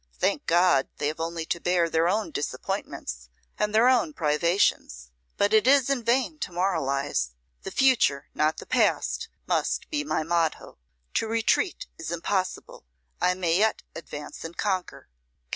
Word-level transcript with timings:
Thank 0.17 0.47
God, 0.47 0.89
they 0.97 1.09
have 1.09 1.19
only 1.19 1.45
to 1.45 1.59
bear 1.59 1.87
their 1.87 2.09
own 2.09 2.31
disappointments 2.31 3.29
and 3.59 3.69
their 3.71 3.87
own 3.87 4.13
privations; 4.13 5.11
but 5.37 5.53
it 5.53 5.67
is 5.67 5.91
in 5.91 6.03
vain 6.03 6.39
to 6.39 6.51
moralise. 6.51 7.35
The 7.61 7.69
future, 7.69 8.27
not 8.33 8.57
the 8.57 8.65
past, 8.65 9.29
must 9.45 9.87
be 9.91 10.03
my 10.03 10.23
motto. 10.23 10.79
To 11.13 11.27
retreat 11.27 11.85
is 11.99 12.09
impossible; 12.09 12.87
I 13.21 13.35
may 13.35 13.59
yet 13.59 13.83
advance 13.93 14.43
and 14.43 14.57
conquer. 14.57 15.07